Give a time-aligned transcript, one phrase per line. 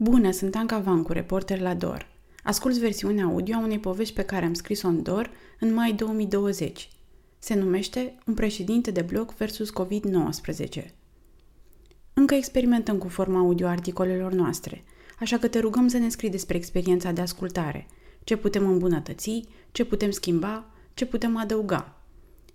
[0.00, 2.08] Bună, sunt Anca Vancu, reporter la DOR.
[2.42, 6.88] Asculți versiunea audio a unei povești pe care am scris-o în DOR în mai 2020.
[7.38, 10.84] Se numește Un președinte de bloc versus COVID-19.
[12.14, 14.84] Încă experimentăm cu forma audio a articolelor noastre,
[15.18, 17.86] așa că te rugăm să ne scrii despre experiența de ascultare,
[18.24, 22.02] ce putem îmbunătăți, ce putem schimba, ce putem adăuga.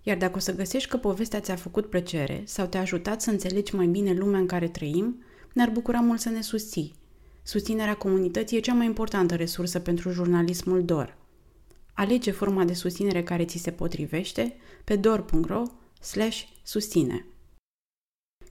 [0.02, 3.74] Iar dacă o să găsești că povestea ți-a făcut plăcere sau te-a ajutat să înțelegi
[3.74, 5.22] mai bine lumea în care trăim,
[5.52, 7.02] ne-ar bucura mult să ne susții.
[7.46, 11.16] Susținerea comunității e cea mai importantă resursă pentru jurnalismul DOR.
[11.92, 15.62] Alege forma de susținere care ți se potrivește pe dor.ro
[16.62, 17.26] susține.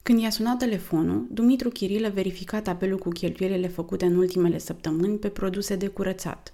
[0.04, 5.30] Când i-a sunat telefonul, Dumitru Chirilă verificat apelul cu cheltuielile făcute în ultimele săptămâni pe
[5.30, 6.54] produse de curățat.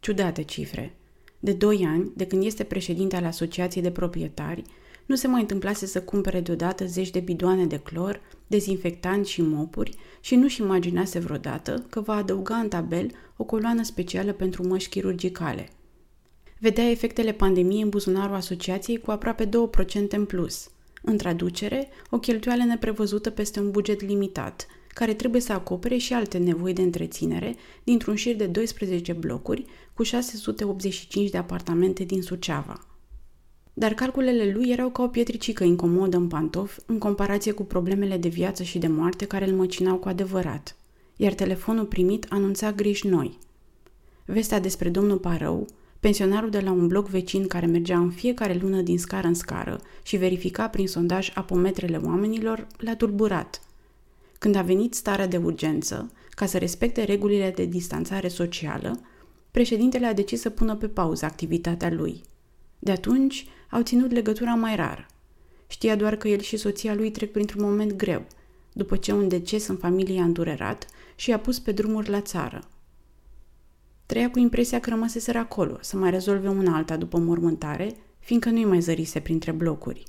[0.00, 0.96] Ciudate cifre.
[1.38, 4.62] De 2 ani, de când este președinte al Asociației de Proprietari,
[5.06, 9.96] nu se mai întâmplase să cumpere deodată zeci de bidoane de clor, dezinfectanți și mopuri
[10.20, 15.68] și nu-și imaginase vreodată că va adăuga în tabel o coloană specială pentru măști chirurgicale.
[16.58, 19.50] Vedea efectele pandemiei în buzunarul asociației cu aproape 2%
[20.08, 20.70] în plus.
[21.02, 26.38] În traducere, o cheltuială neprevăzută peste un buget limitat, care trebuie să acopere și alte
[26.38, 32.95] nevoi de întreținere dintr-un șir de 12 blocuri cu 685 de apartamente din Suceava
[33.78, 38.28] dar calculele lui erau ca o pietricică incomodă în pantof în comparație cu problemele de
[38.28, 40.76] viață și de moarte care îl măcinau cu adevărat.
[41.16, 43.38] Iar telefonul primit anunța griji noi.
[44.24, 45.66] Vestea despre domnul Parău,
[46.00, 49.80] pensionarul de la un bloc vecin care mergea în fiecare lună din scară în scară
[50.02, 53.60] și verifica prin sondaj apometrele oamenilor, l-a tulburat.
[54.38, 59.00] Când a venit starea de urgență, ca să respecte regulile de distanțare socială,
[59.50, 62.22] președintele a decis să pună pe pauză activitatea lui–
[62.78, 65.06] de atunci au ținut legătura mai rar.
[65.66, 68.26] Știa doar că el și soția lui trec printr-un moment greu,
[68.72, 72.68] după ce un deces în familie a îndurerat și i-a pus pe drumuri la țară.
[74.06, 78.64] Trăia cu impresia că rămăseseră acolo, să mai rezolve una alta după mormântare, fiindcă nu-i
[78.64, 80.04] mai zărise printre blocuri.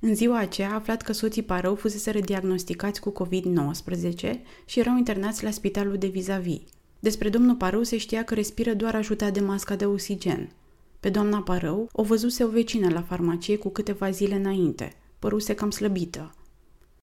[0.00, 5.44] În ziua aceea a aflat că soții Parău fusese diagnosticați cu COVID-19 și erau internați
[5.44, 6.60] la spitalul de vis-a-vis.
[7.00, 10.50] Despre domnul Parău se știa că respiră doar ajutat de masca de oxigen–
[11.00, 14.92] pe doamna Parău o văzuse o vecină la farmacie cu câteva zile înainte.
[15.18, 16.34] Păruse cam slăbită.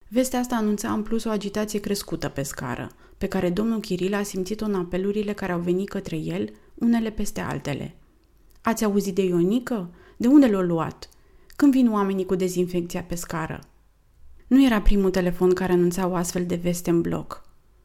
[0.08, 4.24] Vestea asta anunța în plus o agitație crescută pe scară, pe care domnul Chiril a
[4.24, 7.96] simțit-o în apelurile care au venit către el, unele peste altele.
[8.62, 9.90] Ați auzit de Ionică?
[10.18, 11.10] De unde l-a luat?
[11.56, 13.60] Când vin oamenii cu dezinfecția pe scară?
[14.48, 17.44] Nu era primul telefon care anunța o astfel de veste în bloc.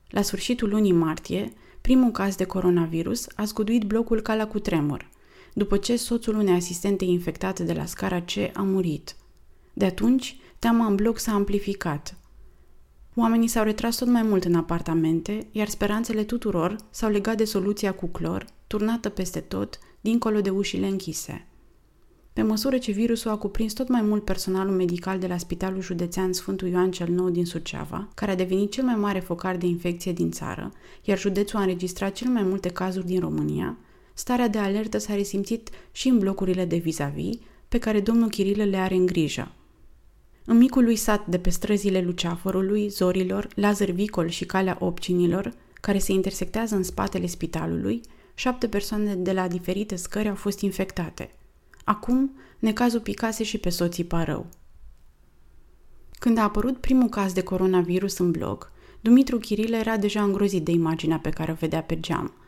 [0.09, 5.09] La sfârșitul lunii martie, primul caz de coronavirus a zguduit blocul ca la cutremur–
[5.55, 9.17] după ce soțul unei asistente infectate de la scara C a murit.
[9.73, 12.15] De atunci, teama în bloc s-a amplificat.
[13.15, 17.93] Oamenii s-au retras tot mai mult în apartamente, iar speranțele tuturor s-au legat de soluția
[17.93, 21.45] cu clor, turnată peste tot, dincolo de ușile închise.
[22.33, 26.33] Pe măsură ce virusul a cuprins tot mai mult personalul medical de la Spitalul Județean
[26.33, 30.13] Sfântul Ioan cel Nou din Suceava, care a devenit cel mai mare focar de infecție
[30.13, 30.73] din țară,
[31.03, 33.77] iar județul a înregistrat cel mai multe cazuri din România,
[34.15, 37.37] starea de alertă s-a resimțit și în blocurile de vis-a-vis,
[37.69, 39.53] pe care domnul Chirilă le are în grijă.
[40.45, 45.99] În micul lui sat de pe străzile Luceafărului, Zorilor, Lazar Vicol și Calea Opcinilor, care
[45.99, 48.01] se intersectează în spatele spitalului,
[48.35, 51.31] șapte persoane de la diferite scări au fost infectate.
[51.85, 54.47] Acum, necazul picase și pe soții Parău.
[56.19, 60.71] Când a apărut primul caz de coronavirus în bloc, Dumitru Chirilă era deja îngrozit de
[60.71, 62.35] imaginea pe care o vedea pe geam–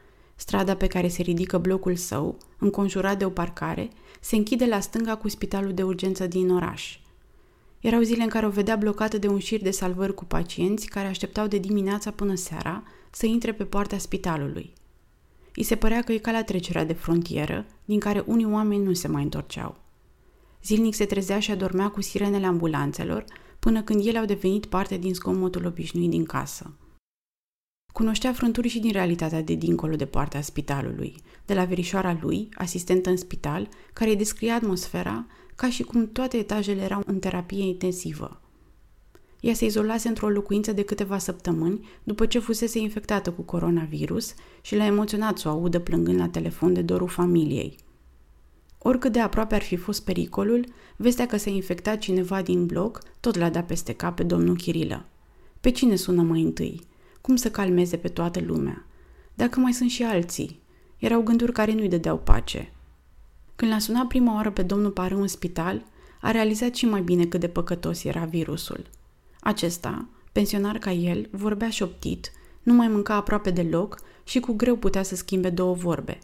[0.43, 5.17] Strada pe care se ridică blocul său, înconjurat de o parcare, se închide la stânga
[5.17, 6.99] cu spitalul de urgență din oraș.
[7.81, 11.07] Erau zile în care o vedea blocată de un șir de salvări cu pacienți care
[11.07, 14.73] așteptau de dimineața până seara să intre pe poarta spitalului.
[15.55, 18.93] I se părea că e ca la trecerea de frontieră, din care unii oameni nu
[18.93, 19.77] se mai întorceau.
[20.65, 23.25] Zilnic se trezea și adormea cu sirenele ambulanțelor,
[23.59, 26.73] până când ele au devenit parte din zgomotul obișnuit din casă.
[27.93, 31.15] Cunoștea frânturi și din realitatea de dincolo de poarta spitalului,
[31.47, 36.37] de la verișoara lui, asistentă în spital, care îi descria atmosfera ca și cum toate
[36.37, 38.41] etajele erau în terapie intensivă.
[39.41, 44.77] Ea se izolase într-o locuință de câteva săptămâni după ce fusese infectată cu coronavirus și
[44.77, 47.77] l-a emoționat să o audă plângând la telefon de dorul familiei.
[48.79, 53.37] Oricât de aproape ar fi fost pericolul, vestea că s-a infectat cineva din bloc tot
[53.37, 55.07] l-a dat peste cap pe domnul Chirilă.
[55.61, 56.91] Pe cine sună mai întâi?
[57.23, 58.87] Cum să calmeze pe toată lumea?
[59.35, 60.61] Dacă mai sunt și alții?
[60.99, 62.73] Erau gânduri care nu-i dădeau pace.
[63.57, 65.85] Când l-a sunat prima oară pe domnul Parâu în spital,
[66.21, 68.87] a realizat și mai bine cât de păcătos era virusul.
[69.41, 72.33] Acesta, pensionar ca el, vorbea șoptit,
[72.63, 76.19] Nu mai mânca aproape deloc și cu greu putea să schimbe două vorbe.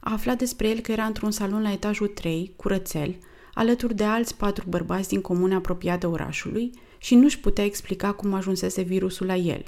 [0.00, 3.16] A aflat despre el că era într-un salon la etajul 3, curățel,
[3.54, 8.82] alături de alți patru bărbați din comune apropiate orașului și nu-și putea explica cum ajunsese
[8.82, 9.64] virusul la el.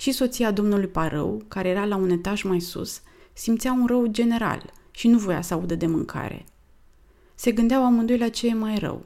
[0.00, 3.00] Și soția domnului Parău, care era la un etaj mai sus,
[3.32, 6.44] simțea un rău general și nu voia să audă de mâncare.
[7.34, 9.04] Se gândeau amândoi la ce e mai rău.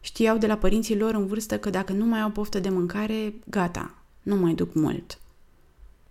[0.00, 3.34] Știau de la părinții lor în vârstă că dacă nu mai au poftă de mâncare,
[3.44, 5.18] gata, nu mai duc mult.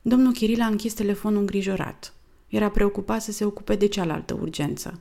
[0.01, 2.13] Domnul Chiril a închis telefonul îngrijorat.
[2.47, 4.99] Era preocupat să se ocupe de cealaltă urgență.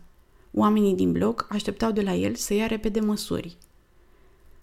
[0.53, 3.57] Oamenii din bloc așteptau de la el să ia repede măsuri.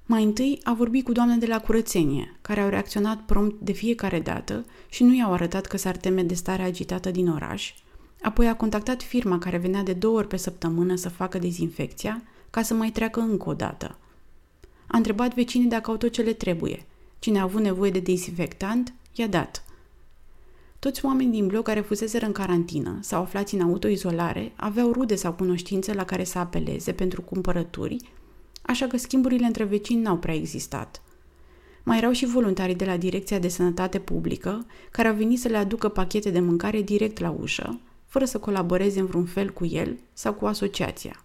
[0.05, 4.19] Mai întâi a vorbit cu doamne de la curățenie, care au reacționat prompt de fiecare
[4.19, 7.73] dată și nu i-au arătat că s-ar teme de starea agitată din oraș.
[8.21, 12.61] Apoi a contactat firma care venea de două ori pe săptămână să facă dezinfecția, ca
[12.61, 13.97] să mai treacă încă o dată.
[14.87, 16.85] A întrebat vecinii dacă au tot ce le trebuie.
[17.19, 19.63] Cine a avut nevoie de dezinfectant, i-a dat.
[20.79, 25.33] Toți oamenii din bloc care fuseseră în carantină sau aflați în autoizolare aveau rude sau
[25.33, 27.97] cunoștințe la care să apeleze pentru cumpărături,
[28.65, 31.01] așa că schimburile între vecini n-au prea existat.
[31.83, 35.57] Mai erau și voluntarii de la Direcția de Sănătate Publică, care au venit să le
[35.57, 39.97] aducă pachete de mâncare direct la ușă, fără să colaboreze în vreun fel cu el
[40.13, 41.23] sau cu asociația.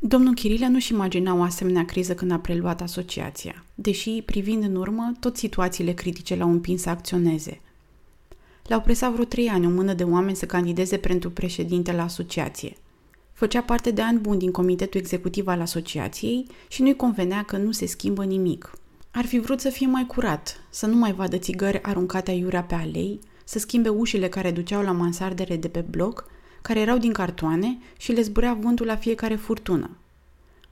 [0.00, 5.12] Domnul Chirilă nu-și imagina o asemenea criză când a preluat asociația, deși, privind în urmă,
[5.20, 7.60] tot situațiile critice l-au împins să acționeze–
[8.62, 12.76] L-au presat vreo trei ani o mână de oameni să candideze pentru președinte la asociație.
[13.32, 17.72] Făcea parte de ani buni din comitetul executiv al asociației și nu-i convenea că nu
[17.72, 18.72] se schimbă nimic.
[19.10, 22.74] Ar fi vrut să fie mai curat, să nu mai vadă țigări aruncate aiurea pe
[22.74, 26.26] alei, să schimbe ușile care duceau la mansardele de pe bloc,
[26.62, 29.90] care erau din cartoane și le zburea vântul la fiecare furtună.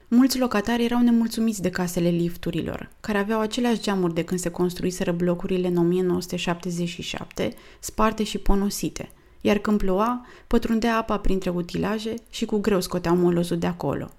[0.07, 5.11] Mulți locatari erau nemulțumiți de casele lifturilor, care aveau aceleași geamuri de când se construiseră
[5.11, 9.09] blocurile în 1977, sparte și ponosite,
[9.41, 14.11] iar când ploua, pătrundea apa printre utilaje și cu greu scoteau molozul de acolo.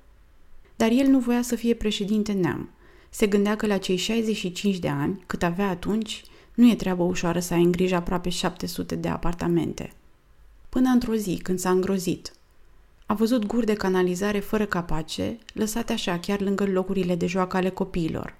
[0.76, 2.70] Dar el nu voia să fie președinte neam.
[3.10, 6.22] Se gândea că la cei 65 de ani, cât avea atunci,
[6.54, 9.92] nu e treabă ușoară să ai în grijă aproape 700 de apartamente.
[10.68, 12.32] Până într-o zi, când s-a îngrozit–
[13.12, 17.68] a văzut guri de canalizare fără capace, lăsate așa chiar lângă locurile de joacă ale
[17.68, 18.34] copiilor.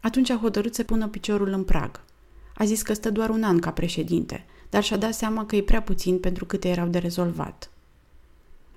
[0.00, 2.00] Atunci a hotărât să pună piciorul în prag.
[2.54, 5.62] A zis că stă doar un an ca președinte, dar și-a dat seama că e
[5.62, 7.70] prea puțin pentru câte erau de rezolvat.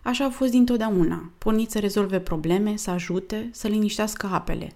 [0.02, 4.76] Așa a fost dintotdeauna, pornit să rezolve probleme, să ajute, să liniștească apele.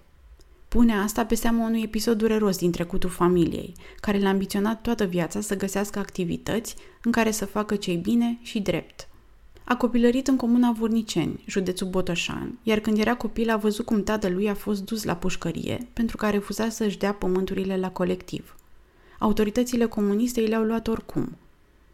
[0.68, 5.40] Pune asta pe seama unui episod dureros din trecutul familiei, care l-a ambiționat toată viața
[5.40, 9.04] să găsească activități în care să facă cei bine și drept–
[9.70, 14.48] a copilărit în comuna Vorniceni, județul Botoșan, iar când era copil a văzut cum tatălui
[14.48, 18.54] a fost dus la pușcărie pentru că a refuzat să-și dea pământurile la colectiv.
[19.22, 21.36] Autoritățile comuniste i le-au luat oricum.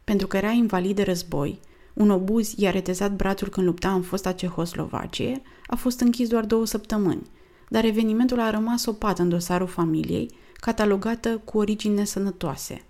[0.04, 1.58] Pentru că era invalid de război,
[1.94, 6.66] un obuz i-a retezat brațul când lupta în fosta Cehoslovacie, a fost închis doar două
[6.66, 7.30] săptămâni,
[7.68, 12.84] dar evenimentul a rămas opat în dosarul familiei, catalogată cu origini nesănătoase.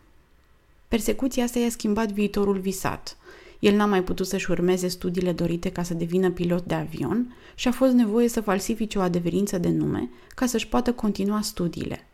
[0.88, 3.16] Persecuția asta i-a schimbat viitorul visat–
[3.58, 7.68] el n-a mai putut să-și urmeze studiile dorite ca să devină pilot de avion și
[7.68, 12.05] a fost nevoie să falsifice o adeverință de nume ca să-și poată continua studiile.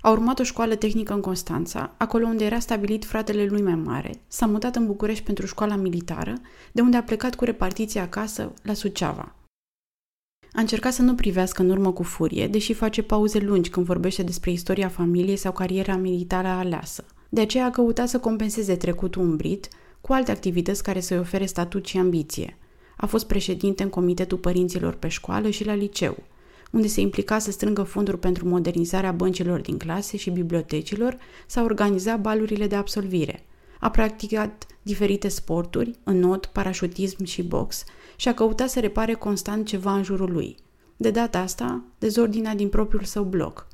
[0.00, 4.20] A urmat o școală tehnică în Constanța, acolo unde era stabilit fratele lui mai mare,
[4.28, 6.34] s-a mutat în București pentru școala militară,
[6.72, 9.34] de unde a plecat cu repartiție acasă, la Suceava.
[10.52, 14.22] A încercat să nu privească în urmă cu furie, deși face pauze lungi când vorbește
[14.22, 19.68] despre istoria familiei sau cariera militară aleasă– de aceea a căutat să compenseze trecutul umbrit
[20.00, 22.56] cu alte activități care să-i ofere statut și ambiție.
[22.96, 26.16] A fost președinte în Comitetul Părinților pe școală și la liceu,
[26.70, 32.16] unde se implica să strângă fonduri pentru modernizarea băncilor din clase și bibliotecilor sau organiza
[32.16, 33.44] balurile de absolvire.
[33.80, 37.84] A practicat diferite sporturi, înot, parașutism și box
[38.16, 40.56] și a căutat să repare constant ceva în jurul lui.
[40.96, 43.66] De data asta, dezordinea din propriul său bloc–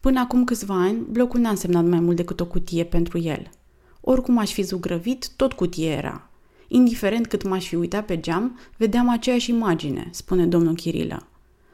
[0.00, 3.50] Până acum câțiva ani, blocul n-a însemnat mai mult decât o cutie pentru el.
[4.00, 6.30] Oricum aș fi zugrăvit, tot cutie era.
[6.68, 11.26] Indiferent cât m-aș fi uitat pe geam, vedeam aceeași imagine, spune domnul Chirilă.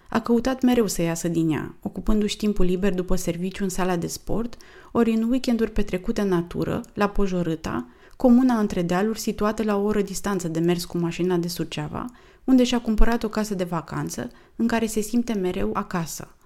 [0.08, 4.06] A căutat mereu să iasă din ea, ocupându-și timpul liber după serviciu în sala de
[4.06, 4.56] sport,
[4.92, 10.00] ori în weekenduri petrecute în natură, la Pojorâta, comuna între dealuri situată la o oră
[10.02, 12.04] distanță de mers cu mașina de Suceava,
[12.44, 16.28] unde și-a cumpărat o casă de vacanță, în care se simte mereu acasă–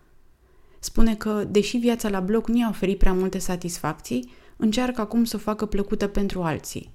[0.79, 5.37] Spune că, deși viața la bloc nu i-a oferit prea multe satisfacții, încearcă acum să
[5.37, 6.93] o facă plăcută pentru alții.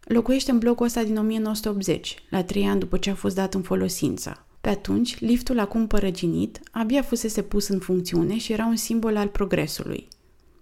[0.00, 3.62] Locuiește în blocul ăsta din 1980, la trei ani după ce a fost dat în
[3.62, 4.46] folosință.
[4.60, 9.28] Pe atunci, liftul acum părăginit abia fusese pus în funcțiune și era un simbol al
[9.28, 10.08] progresului.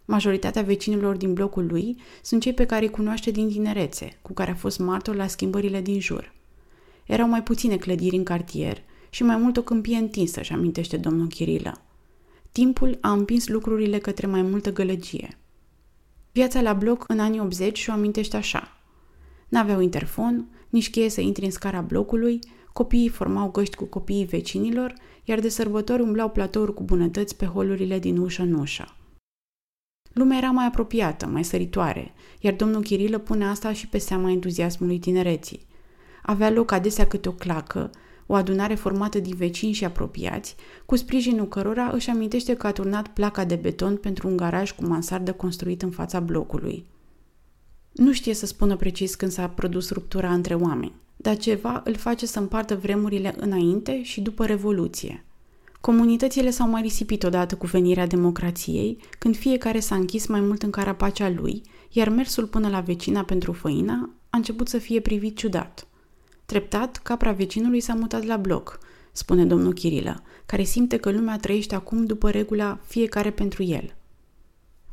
[0.04, 4.50] Majoritatea vecinilor din blocul lui sunt cei pe care îi cunoaște din tinerețe, cu care
[4.50, 6.34] a fost martor la schimbările din jur.
[7.04, 11.26] Erau mai puține clădiri în cartier și mai mult o câmpie întinsă, și amintește domnul
[11.26, 11.80] Chirilă.
[12.52, 15.38] Timpul a împins lucrurile către mai multă gălăgie.
[16.32, 18.80] Viața la bloc în anii 80 și-o amintește așa.
[19.48, 22.38] N-aveau interfon, nici cheie să intri în scara blocului,
[22.76, 27.98] copiii formau găști cu copiii vecinilor, iar de sărbători umblau platouri cu bunătăți pe holurile
[27.98, 28.96] din ușă în ușă.
[30.12, 34.98] Lumea era mai apropiată, mai săritoare, iar domnul Chirilă pune asta și pe seama entuziasmului
[34.98, 35.66] tinereții.
[36.22, 37.90] Avea loc adesea câte o clacă,
[38.26, 40.56] o adunare formată din vecini și apropiați,
[40.86, 44.86] cu sprijinul cărora își amintește că a turnat placa de beton pentru un garaj cu
[44.86, 46.86] mansardă construit în fața blocului.
[47.92, 52.26] Nu știe să spună precis când s-a produs ruptura între oameni, dar ceva îl face
[52.26, 55.24] să împartă vremurile înainte și după Revoluție.
[55.80, 60.70] Comunitățile s-au mai risipit odată cu venirea democrației, când fiecare s-a închis mai mult în
[60.70, 65.86] carapacea lui, iar mersul până la vecina pentru făina a început să fie privit ciudat.
[66.44, 68.78] Treptat, capra vecinului s-a mutat la bloc,
[69.12, 73.94] spune domnul Chirilă, care simte că lumea trăiește acum după regula fiecare pentru el.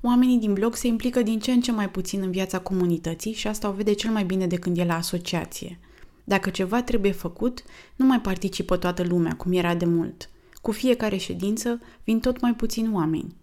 [0.01, 3.47] Oamenii din bloc se implică din ce în ce mai puțin în viața comunității și
[3.47, 5.79] asta o vede cel mai bine de când e la asociație.
[6.23, 7.63] Dacă ceva trebuie făcut,
[7.95, 10.29] nu mai participă toată lumea, cum era de mult.
[10.61, 13.35] Cu fiecare ședință vin tot mai puțini oameni.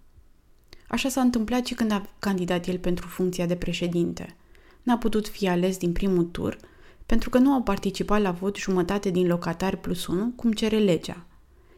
[0.89, 4.37] Așa s-a întâmplat și când a candidat el pentru funcția de președinte.
[4.83, 6.59] N-a putut fi ales din primul tur,
[7.07, 11.27] pentru că nu au participat la vot jumătate din locatari plus 1, cum cere legea.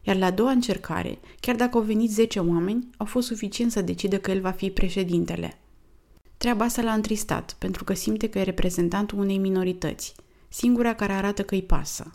[0.02, 3.82] Iar la a doua încercare, chiar dacă au venit 10 oameni, au fost suficient să
[3.82, 5.58] decidă că el va fi președintele.
[6.36, 10.14] Treaba asta l-a întristat, pentru că simte că e reprezentantul unei minorități,
[10.52, 12.10] singura care arată că îi pasă.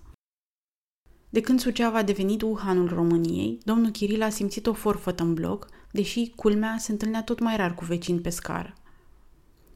[1.30, 5.68] De când Suceava a devenit Wuhanul României, domnul Chiril a simțit o forfătă în bloc,
[5.92, 8.74] deși, culmea, se întâlnea tot mai rar cu vecini pe scară.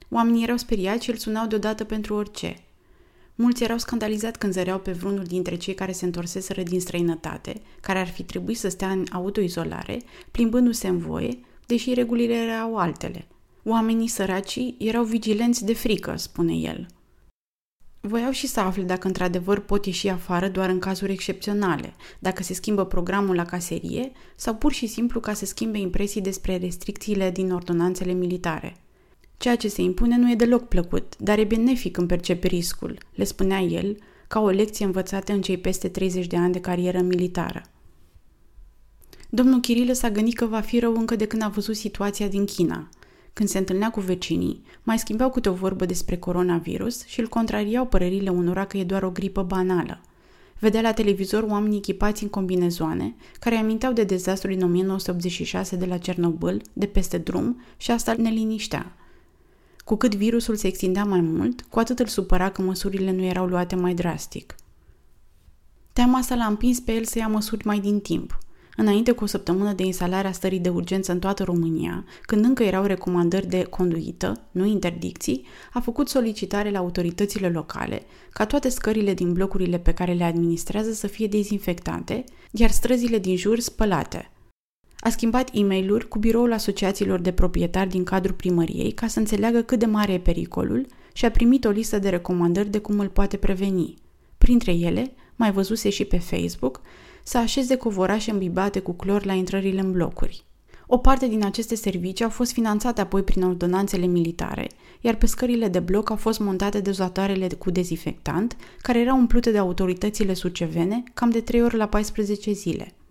[0.09, 2.55] Oamenii erau speriați și îl sunau deodată pentru orice–
[3.41, 7.99] Mulți erau scandalizați când zăreau pe vreunul dintre cei care se întorseseră din străinătate, care
[7.99, 10.01] ar fi trebuit să stea în autoizolare,
[10.31, 13.27] plimbându-se în voie, deși regulile erau altele.
[13.63, 16.87] Oamenii săraci erau vigilenți de frică, spune el.
[18.03, 22.53] Voiau și să afle dacă într-adevăr pot ieși afară doar în cazuri excepționale, dacă se
[22.53, 27.51] schimbă programul la caserie sau pur și simplu ca să schimbe impresii despre restricțiile din
[27.51, 28.75] ordonanțele militare.
[29.37, 33.23] Ceea ce se impune nu e deloc plăcut, dar e benefic în percepe riscul, le
[33.23, 37.61] spunea el, ca o lecție învățată în cei peste 30 de ani de carieră militară.
[39.29, 42.45] Domnul Chirilă s-a gândit că va fi rău încă de când a văzut situația din
[42.45, 42.89] China.
[43.33, 47.85] Când se întâlnea cu vecinii, mai schimbau câte o vorbă despre coronavirus și îl contrariau
[47.85, 50.01] părerile unora că e doar o gripă banală.
[50.59, 55.97] Vedea la televizor oameni echipați în combinezoane, care aminteau de dezastrul din 1986 de la
[55.97, 58.95] Cernobâl, de peste drum, și asta ne liniștea.
[59.85, 63.45] Cu cât virusul se extindea mai mult, cu atât îl supăra că măsurile nu erau
[63.45, 64.55] luate mai drastic.
[65.93, 68.37] Teama asta l-a împins pe el să ia măsuri mai din timp.
[68.75, 72.63] Înainte cu o săptămână de instalare a stării de urgență în toată România, când încă
[72.63, 79.13] erau recomandări de conduită, nu interdicții, a făcut solicitare la autoritățile locale ca toate scările
[79.13, 84.25] din blocurile pe care le administrează să fie dezinfectate, iar străzile din jur spălate–
[85.03, 89.61] a schimbat e mail cu biroul asociațiilor de proprietari din cadrul primăriei ca să înțeleagă
[89.61, 93.07] cât de mare e pericolul și a primit o listă de recomandări de cum îl
[93.07, 93.93] poate preveni.
[94.37, 96.81] Printre ele, mai văzuse și pe Facebook,
[97.23, 100.43] să așeze covorașe îmbibate cu clor la intrările în blocuri.
[100.87, 104.69] O parte din aceste servicii au fost finanțate apoi prin ordonanțele militare,
[105.01, 109.57] iar pe scările de bloc au fost montate dezatoarele cu dezinfectant, care erau umplute de
[109.57, 112.93] autoritățile sucevene cam de 3 ori la 14 zile–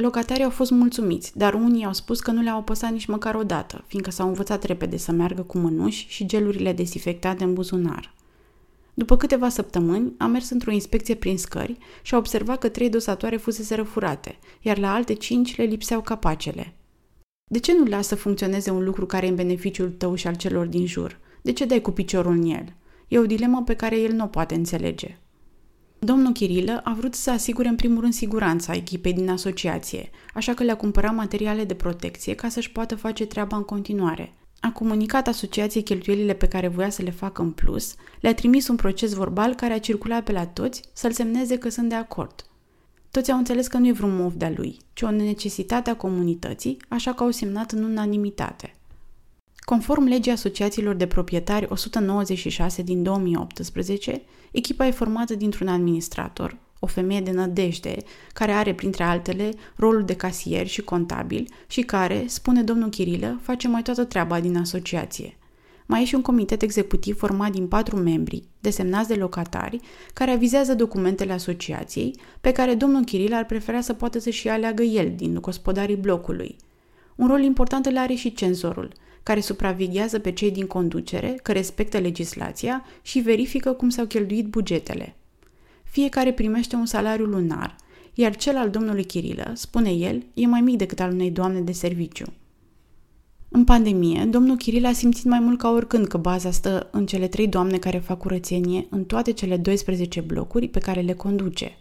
[0.00, 3.42] Locatarii au fost mulțumiți, dar unii au spus că nu le-au apăsat nici măcar o
[3.42, 8.14] dată, fiindcă s-au învățat repede să meargă cu mânuși și gelurile desinfectate în buzunar.
[8.98, 13.36] După câteva săptămâni, a mers într-o inspecție prin scări și a observat că trei dosatoare
[13.36, 16.74] fusese răfurate, iar la alte cinci le lipseau capacele.
[17.50, 20.34] De ce nu lasă să funcționeze un lucru care e în beneficiul tău și al
[20.34, 21.18] celor din jur?
[21.42, 22.76] De ce dai cu piciorul în el?
[23.08, 25.18] E o dilemă pe care el nu o poate înțelege.
[25.98, 30.62] Domnul Chirilă a vrut să asigure în primul rând siguranța echipei din asociație, așa că
[30.62, 34.37] le-a cumpărat materiale de protecție ca să-și poată face treaba în continuare.
[34.60, 38.76] A comunicat asociației cheltuielile pe care voia să le facă în plus, le-a trimis un
[38.76, 42.46] proces verbal care a circulat pe la toți să-l semneze că sunt de acord.
[43.10, 46.76] Toți au înțeles că nu e vreun mov de-a lui, ci o necesitate a comunității,
[46.88, 48.74] așa că au semnat în unanimitate.
[49.56, 57.20] Conform legii asociațiilor de proprietari 196 din 2018, echipa e formată dintr-un administrator, o femeie
[57.20, 57.96] de nădejde,
[58.32, 63.68] care are, printre altele, rolul de casier și contabil și care, spune domnul Chirilă, face
[63.68, 65.38] mai toată treaba din asociație.
[65.86, 69.80] Mai e și un comitet executiv format din patru membri, desemnați de locatari,
[70.12, 75.12] care avizează documentele asociației, pe care domnul Chiril ar prefera să poată să-și aleagă el
[75.16, 76.56] din gospodarii blocului.
[77.16, 78.92] Un rol important îl are și cenzorul,
[79.22, 85.16] care supraveghează pe cei din conducere, că respectă legislația și verifică cum s-au cheltuit bugetele.
[85.90, 87.76] Fiecare primește un salariu lunar,
[88.14, 91.72] iar cel al domnului Chirilă, spune el, e mai mic decât al unei doamne de
[91.72, 92.32] serviciu.
[93.48, 97.28] În pandemie, domnul Chiril a simțit mai mult ca oricând că baza stă în cele
[97.28, 101.72] trei doamne care fac curățenie în toate cele 12 blocuri pe care le conduce.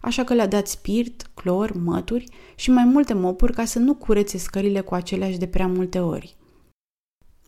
[0.00, 4.38] Așa că le-a dat spirit, clor, mături și mai multe mopuri ca să nu curețe
[4.38, 6.36] scările cu aceleași de prea multe ori.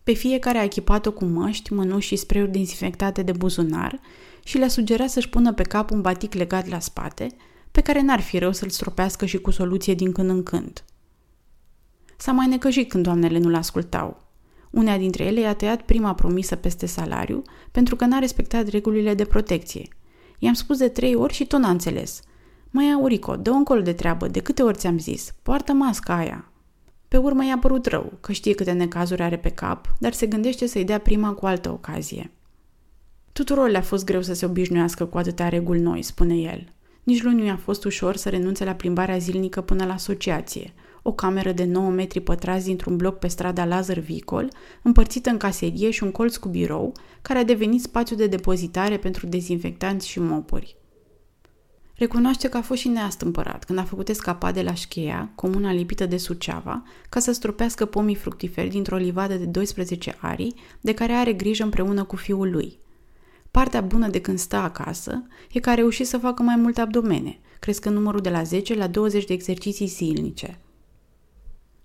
[0.02, 4.00] Pe fiecare a echipat-o cu măști, mănuși și spray-uri dezinfectate de buzunar
[4.48, 7.26] și le-a sugerat să-și pună pe cap un batic legat la spate,
[7.70, 10.84] pe care n-ar fi rău să-l stropească și cu soluție din când în când.
[12.16, 14.22] S-a mai necăjit când doamnele nu-l ascultau.
[14.70, 19.24] Unea dintre ele i-a tăiat prima promisă peste salariu pentru că n-a respectat regulile de
[19.24, 19.88] protecție.
[20.38, 22.20] I-am spus de trei ori și tot n-a înțeles.
[22.70, 26.52] Mai Aurico, dă încolo de treabă, de câte ori ți-am zis, poartă masca aia.
[27.08, 30.66] Pe urmă i-a părut rău, că știe câte necazuri are pe cap, dar se gândește
[30.66, 32.32] să-i dea prima cu altă ocazie.
[33.38, 36.72] Tuturor le-a fost greu să se obișnuiască cu atâtea reguli noi, spune el.
[37.02, 41.12] Nici lui nu i-a fost ușor să renunțe la plimbarea zilnică până la asociație– o
[41.12, 44.48] cameră de 9 metri pătrați dintr-un bloc pe strada Lazar Vicol,
[44.82, 46.92] împărțită în caserie și un colț cu birou,
[47.22, 50.76] care a devenit spațiu de depozitare pentru dezinfectanți și mopuri.
[51.94, 56.06] Recunoaște că a fost și neastâmpărat când a făcut escapat de la Șcheia, comuna lipită
[56.06, 61.32] de Suceava, ca să stropească pomii fructiferi dintr-o livadă de 12 arii, de care are
[61.32, 62.78] grijă împreună cu fiul lui.
[63.58, 67.38] Partea bună de când stă acasă e că a reușit să facă mai multe abdomene,
[67.60, 70.58] crescând numărul de la 10 la 20 de exerciții zilnice–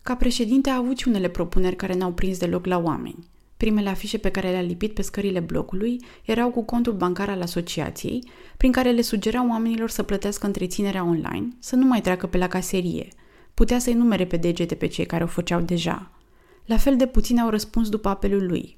[0.04, 3.28] ca președinte a avut și unele propuneri care n-au prins deloc la oameni.
[3.58, 8.30] Primele afișe pe care le-a lipit pe scările blocului erau cu contul bancar al asociației,
[8.58, 12.48] prin care le sugerau oamenilor să plătească întreținerea online, să nu mai treacă pe la
[12.48, 13.08] caserie.
[13.54, 16.12] Putea să-i numere pe degete pe cei care o făceau deja.
[16.66, 18.78] La fel de puțini au răspuns după apelul lui.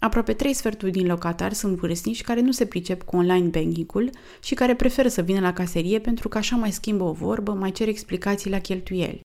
[0.00, 4.10] Aproape trei sferturi din locatari sunt vârstnici care nu se pricep cu online banking-ul
[4.42, 7.72] și care preferă să vină la caserie pentru că așa mai schimbă o vorbă, mai
[7.72, 9.20] cer explicații la cheltuieli.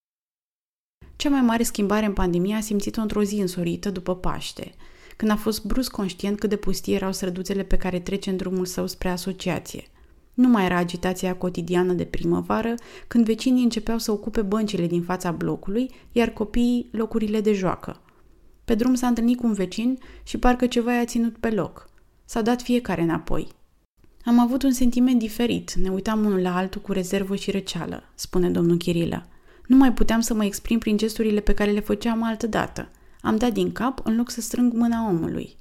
[1.15, 4.73] Cea mai mare schimbare în pandemie a simțit-o într-o zi însorită după Paște,
[5.17, 8.65] când a fost brusc conștient cât de pustii erau străduțele pe care trece în drumul
[8.65, 9.83] său spre asociație.
[10.33, 12.73] Nu mai era agitația cotidiană de primăvară,
[13.07, 17.99] când vecinii începeau să ocupe băncile din fața blocului, iar copiii locurile de joacă.
[18.65, 21.89] Pe drum s-a întâlnit cu un vecin și parcă ceva i-a ținut pe loc.
[22.25, 23.47] S-a dat fiecare înapoi.
[24.23, 28.49] Am avut un sentiment diferit, ne uitam unul la altul cu rezervă și răceală, spune
[28.49, 29.28] domnul Chirilă.
[29.67, 32.89] Nu mai puteam să mă exprim prin gesturile pe care le făceam altă dată.
[33.21, 35.56] Am dat din cap în loc să strâng mâna omului.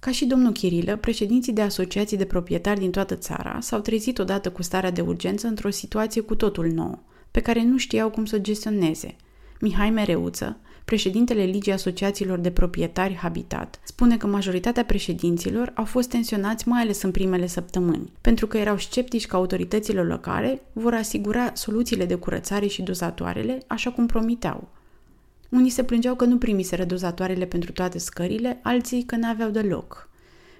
[0.00, 4.50] Ca și domnul Chirilă, președinții de asociații de proprietari din toată țara s-au trezit odată
[4.50, 6.98] cu starea de urgență într-o situație cu totul nouă,
[7.30, 9.16] pe care nu știau cum să o gestioneze.
[9.60, 16.68] Mihai Mereuță, președintele Ligii Asociațiilor de Proprietari Habitat, spune că majoritatea președinților au fost tensionați
[16.68, 22.04] mai ales în primele săptămâni, pentru că erau sceptici că autoritățile locale vor asigura soluțiile
[22.04, 24.68] de curățare și dozatoarele așa cum promiteau.
[25.48, 30.08] Unii se plângeau că nu primiseră dozatoarele pentru toate scările, alții că n-aveau deloc.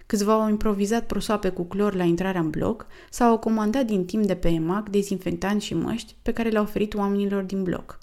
[0.06, 4.24] Câțiva au improvizat prosoape cu clor la intrarea în bloc sau au comandat din timp
[4.24, 7.98] de pe EMAC dezinfectanți și măști pe care le-au oferit oamenilor din bloc.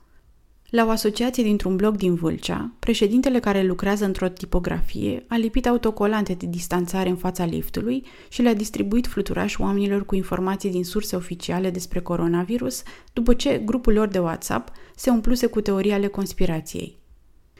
[0.70, 6.34] La o asociație dintr-un bloc din Vâlcea, președintele care lucrează într-o tipografie a lipit autocolante
[6.34, 11.70] de distanțare în fața liftului și le-a distribuit fluturași oamenilor cu informații din surse oficiale
[11.70, 16.98] despre coronavirus, după ce grupul lor de WhatsApp se umpluse cu teorii ale conspirației.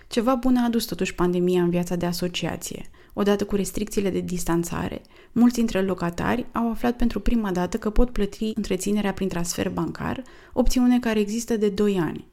[0.08, 2.90] Ceva bun a adus totuși pandemia în viața de asociație.
[3.14, 8.10] Odată cu restricțiile de distanțare, mulți dintre locatari au aflat pentru prima dată că pot
[8.10, 12.28] plăti întreținerea prin transfer bancar, opțiune care există de 2 ani.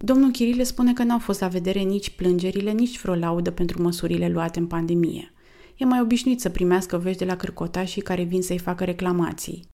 [0.00, 4.28] Domnul Chirile spune că n-au fost la vedere nici plângerile, nici vreo laudă pentru măsurile
[4.28, 5.32] luate în pandemie.
[5.76, 9.68] E mai obișnuit să primească vești de la cârcotașii care vin să-i facă reclamații.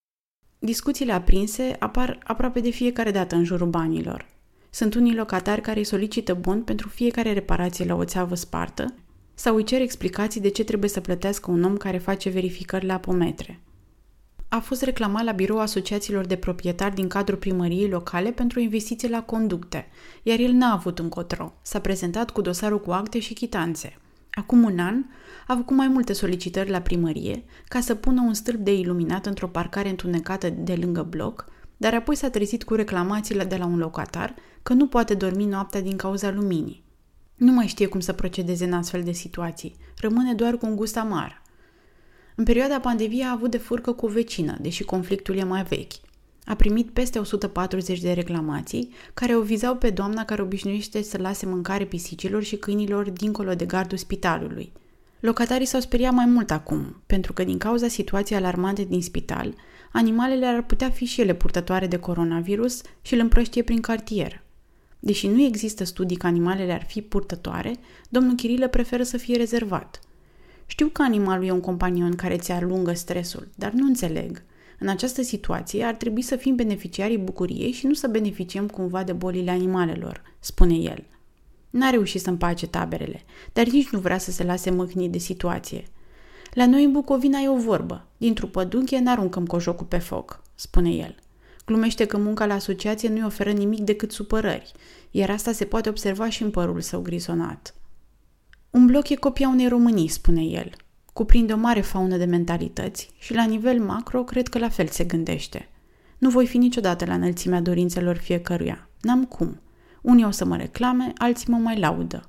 [0.58, 4.26] Discuțiile aprinse apar aproape de fiecare dată în jurul banilor.
[4.70, 8.94] Sunt unii locatari care îi solicită bun pentru fiecare reparație la o țeavă spartă
[9.34, 12.94] sau îi cer explicații de ce trebuie să plătească un om care face verificări la
[12.94, 13.60] apometre
[14.54, 19.22] a fost reclamat la birou asociațiilor de proprietari din cadrul primăriei locale pentru investiții la
[19.22, 19.86] conducte,
[20.22, 21.54] iar el n-a avut încotro.
[21.62, 23.98] S-a prezentat cu dosarul cu acte și chitanțe.
[24.30, 25.04] Acum un an
[25.46, 29.48] a făcut mai multe solicitări la primărie ca să pună un stâlp de iluminat într-o
[29.48, 31.44] parcare întunecată de lângă bloc,
[31.76, 35.80] dar apoi s-a trezit cu reclamațiile de la un locatar că nu poate dormi noaptea
[35.82, 36.84] din cauza luminii.
[37.34, 39.76] Nu mai știe cum să procedeze în astfel de situații.
[39.98, 41.42] Rămâne doar cu un gust amar.
[42.34, 45.92] În perioada pandemiei a avut de furcă cu o vecină, deși conflictul e mai vechi.
[46.44, 51.46] A primit peste 140 de reclamații care o vizau pe doamna care obișnuiește să lase
[51.46, 54.72] mâncare pisicilor și câinilor dincolo de gardul spitalului.
[55.20, 59.54] Locatarii s-au speriat mai mult acum, pentru că din cauza situației alarmante din spital,
[59.92, 64.42] animalele ar putea fi și ele purtătoare de coronavirus și îl împrăștie prin cartier.
[64.98, 67.72] Deși nu există studii că animalele ar fi purtătoare,
[68.08, 70.00] domnul Chirilă preferă să fie rezervat.
[70.66, 74.42] Știu că animalul e un companion care ți alungă stresul, dar nu înțeleg.
[74.78, 79.12] În această situație ar trebui să fim beneficiarii bucuriei și nu să beneficiem cumva de
[79.12, 81.04] bolile animalelor, spune el.
[81.70, 83.22] N-a reușit să împace taberele,
[83.52, 85.84] dar nici nu vrea să se lase mâhnit de situație.
[86.52, 88.06] La noi în Bucovina e o vorbă.
[88.16, 91.14] Dintr-o pădunche n-aruncăm cojocul pe foc, spune el.
[91.66, 94.72] Glumește că munca la asociație nu-i oferă nimic decât supărări,
[95.10, 97.74] iar asta se poate observa și în părul său grisonat.
[98.74, 100.70] Un bloc e copia unei Românii, spune el.
[101.12, 105.04] Cuprinde o mare faună de mentalități și la nivel macro cred că la fel se
[105.04, 105.68] gândește.
[106.18, 108.88] Nu voi fi niciodată la înălțimea dorințelor fiecăruia.
[109.00, 109.60] N-am cum.
[110.02, 112.28] Unii o să mă reclame, alții mă mai laudă.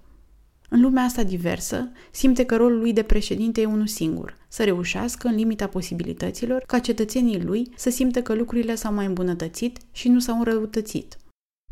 [0.70, 5.28] În lumea asta diversă, simte că rolul lui de președinte e unul singur, să reușească,
[5.28, 10.20] în limita posibilităților, ca cetățenii lui să simtă că lucrurile s-au mai îmbunătățit și nu
[10.20, 11.18] s-au înrăutățit.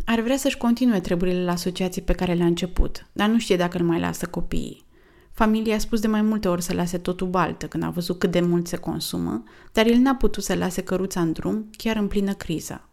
[0.06, 3.78] Ar vrea să-și continue treburile la asociații pe care le-a început, dar nu știe dacă
[3.78, 4.84] îl mai lasă copiii.
[5.32, 8.32] Familia a spus de mai multe ori să lase totul baltă când a văzut cât
[8.32, 12.08] de mult se consumă, dar el n-a putut să lase căruța în drum chiar în
[12.08, 12.88] plină criză.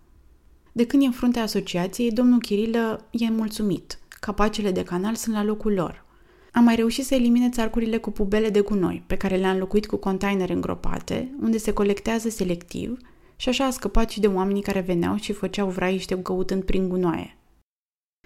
[0.73, 3.99] De când e în fruntea asociației, domnul Chirilă e mulțumit.
[4.09, 6.05] Capacele de canal sunt la locul lor.
[6.53, 9.97] Am mai reușit să elimine țarcurile cu pubele de gunoi, pe care le-a înlocuit cu
[9.97, 12.99] containere îngropate, unde se colectează selectiv
[13.41, 17.37] și așa a scăpat și de oamenii care veneau și făceau vraiște căutând prin gunoaie.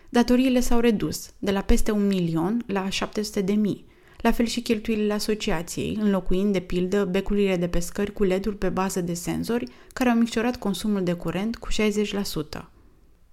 [0.09, 3.87] Datoriile s-au redus, de la peste un milion la 700 de mii,
[4.21, 9.01] la fel și cheltuielile asociației, înlocuind de pildă becurile de pescări cu leduri pe bază
[9.01, 11.75] de senzori, care au micșorat consumul de curent cu 60%.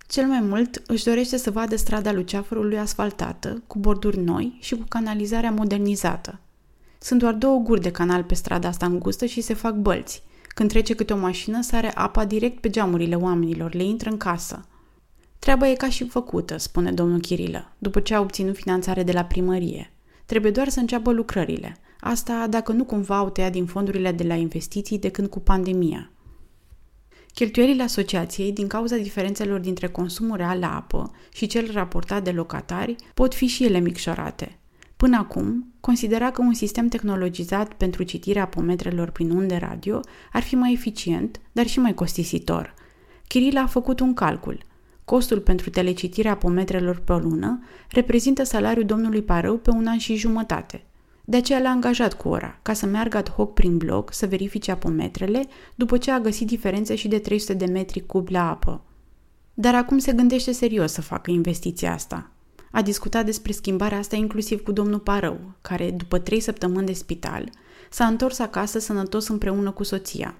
[0.08, 4.84] Cel mai mult își dorește să vadă strada Luceafărului asfaltată, cu borduri noi și cu
[4.88, 6.39] canalizarea modernizată.
[7.00, 10.24] Sunt doar două guri de canal pe strada asta îngustă și se fac bălți.
[10.53, 14.65] Când trece câte o mașină, sare apa direct pe geamurile oamenilor, le intră în casă.
[15.39, 19.23] Treaba e ca și făcută, spune domnul Chirilă, după ce a obținut finanțare de la
[19.23, 19.93] primărie.
[20.25, 21.77] Trebuie doar să înceapă lucrările.
[21.99, 26.11] Asta dacă nu cumva au tăiat din fondurile de la investiții de când cu pandemia.
[27.33, 32.95] Cheltuielile asociației, din cauza diferențelor dintre consumul real la apă și cel raportat de locatari,
[33.13, 34.59] pot fi și ele micșorate.
[35.01, 39.99] Până acum, considera că un sistem tehnologizat pentru citirea apometrelor prin unde radio
[40.31, 42.73] ar fi mai eficient, dar și mai costisitor.
[43.27, 44.63] Kiril a făcut un calcul–
[45.05, 50.15] Costul pentru telecitirea apometrelor pe o lună reprezintă salariul domnului Parău pe un an și
[50.15, 50.83] jumătate.
[51.25, 54.71] De aceea l-a angajat cu ora, ca să meargă ad hoc prin bloc să verifice
[54.71, 58.81] apometrele, după ce a găsit diferențe și de 300 de metri cub la apă.
[59.53, 62.31] Dar acum se gândește serios să facă investiția asta.
[62.71, 67.49] A discutat despre schimbarea asta inclusiv cu domnul Parău, care, după trei săptămâni de spital,
[67.89, 70.36] s-a întors acasă sănătos împreună cu soția.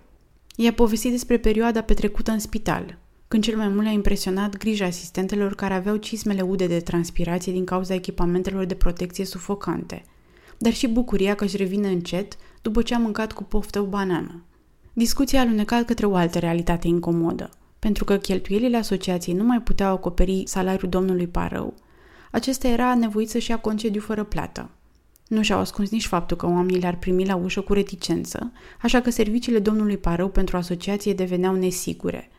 [0.56, 5.56] I-a povestit despre perioada petrecută în spital, când cel mai mult le-a impresionat grija asistentelor
[5.56, 10.06] care aveau cismele ude de transpirație din cauza echipamentelor de protecție sufocante,
[10.58, 14.44] dar și bucuria că își revine încet după ce a mâncat cu poftă o banană.
[14.94, 17.50] Discuția a alunecat către o altă realitate incomodă.
[17.80, 21.74] Pentru că cheltuielile asociației nu mai puteau acoperi salariul domnului Parău,
[22.32, 24.70] acesta era nevoit să-și ia concediu fără plată.
[25.28, 29.10] Nu și-au ascuns nici faptul că oamenii le-ar primi la ușă cu reticență, așa că
[29.10, 32.30] serviciile domnului Parău pentru asociație deveneau nesigure–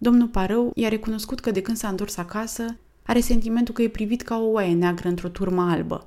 [0.00, 4.22] Domnul Parău i-a recunoscut că de când s-a întors acasă, are sentimentul că e privit
[4.22, 6.06] ca o oaie neagră într-o turmă albă.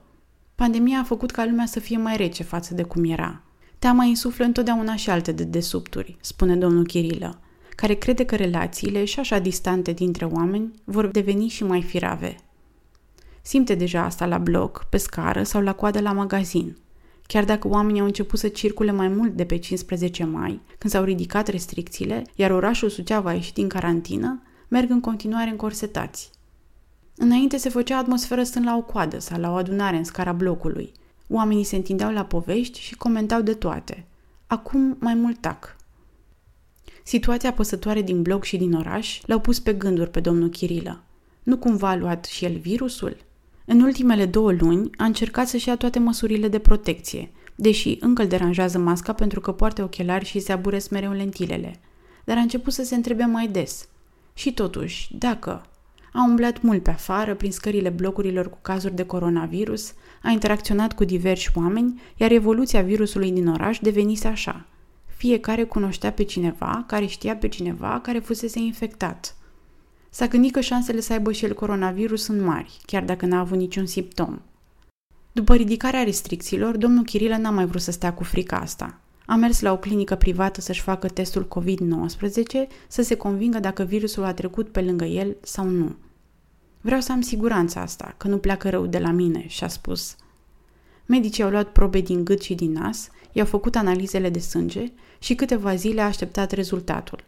[0.56, 3.42] Pandemia a făcut ca lumea să fie mai rece față de cum era.
[3.80, 7.40] Teama insuflă întotdeauna și alte de desubturi, spune domnul Chirilă,
[7.76, 12.36] care crede că relațiile și așa distante dintre oameni vor deveni și mai firave.
[13.42, 16.76] Simte deja asta la bloc, pe scară sau la coadă la magazin–
[17.32, 21.04] Chiar dacă oamenii au început să circule mai mult de pe 15 mai, când s-au
[21.04, 26.32] ridicat restricțiile, iar orașul Suceava a ieșit din carantină, merg în continuare încorsetați.
[27.16, 30.92] Înainte se făcea atmosferă stând la o coadă sau la o adunare în scara blocului.
[31.30, 34.06] Oamenii se întindeau la povești și comentau de toate.
[34.48, 35.76] Acum mai mult tac.
[37.04, 41.04] Situația apăsătoare din bloc și din oraș l-au pus pe gânduri pe domnul Chirilă.
[41.44, 43.18] Nu cumva a luat și el virusul?
[43.72, 48.28] În ultimele două luni a încercat să-și ia toate măsurile de protecție, deși încă îl
[48.28, 51.80] deranjează masca pentru că poartă ochelari și se aburesc mereu lentilele.
[52.24, 53.88] Dar a început să se întrebe mai des.
[54.34, 55.66] Și totuși, dacă
[56.14, 61.04] a umblat mult pe afară, prin scările blocurilor cu cazuri de coronavirus, a interacționat cu
[61.04, 64.66] diversi oameni, iar evoluția virusului din oraș devenise așa.
[65.18, 69.36] Fiecare cunoștea pe cineva, care știa pe cineva care fusese infectat.
[70.14, 73.58] S-a gândit că șansele să aibă și el coronavirus sunt mari, chiar dacă n-a avut
[73.58, 74.42] niciun simptom.
[75.32, 79.00] După ridicarea restricțiilor, domnul Chirilă n-a mai vrut să stea cu frica asta.
[79.26, 84.24] A mers la o clinică privată să-și facă testul COVID-19 să se convingă dacă virusul
[84.24, 85.96] a trecut pe lângă el sau nu.
[86.82, 90.16] Vreau să am siguranța asta, că nu pleacă rău de la mine, și-a spus.
[91.06, 95.36] Medicii au luat probe din gât și din nas, i-au făcut analizele de sânge și
[95.36, 97.24] câteva zile a așteptat rezultatul.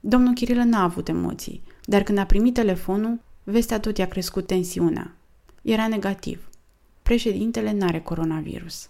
[0.00, 5.14] Domnul Chirilă n-a avut emoții, dar când a primit telefonul, vestea tot i-a crescut tensiunea.
[5.62, 6.48] Era negativ.
[7.02, 8.86] Președintele n-are coronavirus.